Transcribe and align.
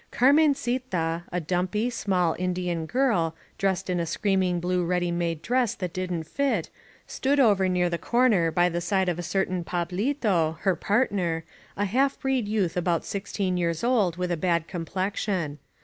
Carmencita, 0.11 1.25
a 1.31 1.39
dumpy, 1.39 1.91
small 1.91 2.35
Indian 2.39 2.87
girl, 2.87 3.35
dressed 3.59 3.87
in 3.87 3.99
a 3.99 4.07
screaming 4.07 4.59
blue 4.59 4.83
ready 4.83 5.11
made 5.11 5.43
dress 5.43 5.75
that 5.75 5.93
didn't 5.93 6.23
fit, 6.23 6.71
stood 7.05 7.39
over 7.39 7.69
near 7.69 7.87
the 7.87 7.99
comer 7.99 8.49
by 8.49 8.67
the 8.67 8.81
side 8.81 9.07
of 9.09 9.19
a 9.19 9.21
certain 9.21 9.63
PabUto, 9.63 10.57
her 10.61 10.75
partner, 10.75 11.43
a 11.77 11.85
half 11.85 12.19
breed 12.19 12.47
youth 12.47 12.75
about 12.75 13.05
sixteen 13.05 13.57
years 13.57 13.83
old 13.83 14.17
with 14.17 14.31
a 14.31 14.37
bad 14.37 14.67
complexion. 14.67 15.59